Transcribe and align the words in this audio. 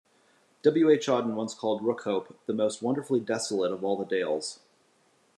W. 0.63 0.89
H. 0.89 1.05
Auden 1.09 1.35
once 1.35 1.53
called 1.53 1.83
Rookhope 1.83 2.33
'the 2.47 2.53
most 2.53 2.81
wonderfully 2.81 3.19
desolate 3.19 3.71
of 3.71 3.83
all 3.83 3.95
the 3.97 4.03
dales'. 4.05 4.57